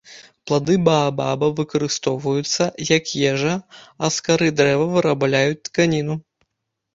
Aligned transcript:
Плады 0.51 0.75
баабаба 0.85 1.49
выкарыстоўваюцца, 1.59 2.63
як 2.97 3.05
ежа, 3.33 3.53
а 4.05 4.11
з 4.17 4.25
кары 4.29 4.49
дрэва 4.63 4.89
вырабляюць 4.97 5.61
тканіну. 5.71 6.19